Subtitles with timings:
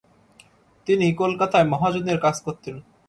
[0.87, 2.75] তিনি কলকাতায় মহাজনের কাজ করতেন।